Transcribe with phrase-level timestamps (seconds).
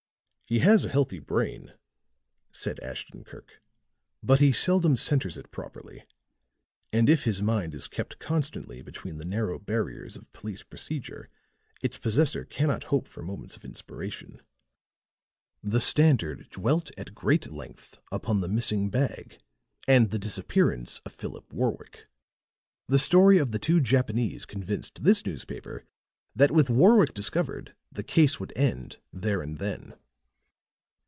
[0.47, 1.75] "He has a healthy brain,"
[2.51, 3.61] said Ashton Kirk,
[4.21, 6.03] "but he seldom centers it properly.
[6.91, 11.29] And if his mind is kept constantly between the narrow barriers of police procedure,
[11.81, 14.41] its possessor cannot hope for moments of inspiration."
[15.63, 19.39] The Standard dwelt at great length upon the missing bag
[19.87, 22.07] and the disappearance of Philip Warwick.
[22.89, 25.85] The story of the two Japanese convinced this newspaper
[26.35, 29.93] that with Warwick discovered the case would end there and then.